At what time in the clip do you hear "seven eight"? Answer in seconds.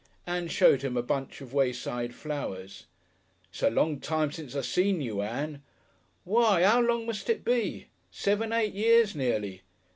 8.09-8.73